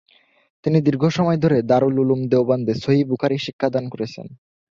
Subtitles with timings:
[0.65, 4.27] তিনি দীর্ঘ সময় ধরে দারুল উলুম দেওবন্দে সহীহ বুখারী শিক্ষাদান করেছেন।